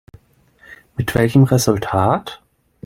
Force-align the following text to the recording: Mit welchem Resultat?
Mit 0.97 1.13
welchem 1.13 1.43
Resultat? 1.45 2.41